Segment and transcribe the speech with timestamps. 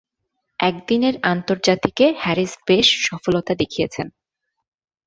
[0.59, 4.07] একদিনের আন্তর্জাতিকে হ্যারিস বেশ সফলতা দেখিয়েছেন।